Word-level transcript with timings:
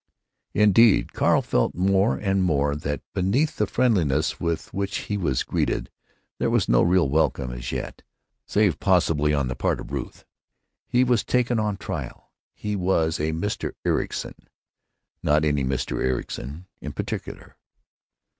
Indeed, 0.55 1.13
Carl 1.13 1.43
felt 1.43 1.75
more 1.75 2.17
and 2.17 2.41
more 2.41 2.75
that 2.75 3.03
beneath 3.13 3.57
the 3.57 3.67
friendliness 3.67 4.39
with 4.39 4.73
which 4.73 4.95
he 5.05 5.15
was 5.15 5.43
greeted 5.43 5.91
there 6.39 6.49
was 6.49 6.67
no 6.67 6.81
real 6.81 7.07
welcome 7.07 7.51
as 7.51 7.71
yet, 7.71 8.01
save 8.47 8.79
possibly 8.79 9.31
on 9.31 9.47
the 9.47 9.53
part 9.55 9.79
of 9.79 9.91
Ruth. 9.91 10.25
He 10.87 11.03
was 11.03 11.23
taken 11.23 11.59
on 11.59 11.77
trial. 11.77 12.31
He 12.55 12.75
was 12.75 13.19
a 13.19 13.31
Mr. 13.31 13.73
Ericson, 13.85 14.33
not 15.21 15.45
any 15.45 15.63
Mr. 15.63 16.03
Ericson 16.03 16.65
in 16.81 16.93
particular. 16.93 17.55